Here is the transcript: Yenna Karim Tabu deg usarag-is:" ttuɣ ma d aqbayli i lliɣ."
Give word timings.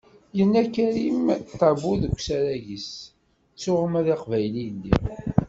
Yenna 0.37 0.61
Karim 0.73 1.21
Tabu 1.59 1.91
deg 2.01 2.13
usarag-is:" 2.17 2.89
ttuɣ 3.53 3.81
ma 3.91 4.01
d 4.05 4.07
aqbayli 4.15 4.63
i 4.67 4.71
lliɣ." 4.75 5.03